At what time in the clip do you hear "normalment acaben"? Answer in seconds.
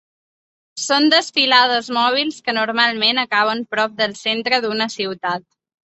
2.61-3.65